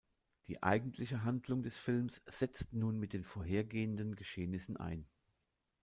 Die 0.47 0.63
eigentliche 0.63 1.23
Handlung 1.25 1.61
des 1.61 1.77
Films 1.77 2.23
setzt 2.25 2.73
nun 2.73 2.97
mit 2.99 3.13
den 3.13 3.23
vorhergehenden 3.23 4.15
Geschehnissen 4.15 4.77
ein. 4.77 5.05